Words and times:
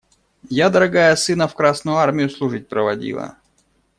Я, 0.65 0.69
дорогая, 0.71 1.15
сына 1.15 1.47
в 1.47 1.53
Красную 1.53 1.97
Армию 1.97 2.31
служить 2.31 2.67
проводила. 2.67 3.37